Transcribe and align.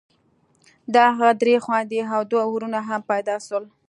د 0.93 0.95
هغه 1.17 1.29
درې 1.41 1.55
خويندې 1.65 1.99
او 2.15 2.21
دوه 2.31 2.45
ورونه 2.53 2.79
هم 2.89 3.01
پيدا 3.11 3.35
سول. 3.47 3.63